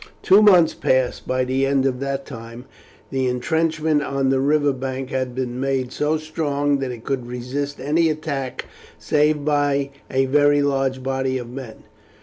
[0.23, 1.27] Two months passed.
[1.27, 2.65] By the end of that time
[3.11, 7.79] the intrenchment on the river bank had been made so strong that it could resist
[7.79, 8.65] any attack
[8.97, 11.83] save by a very large body of men.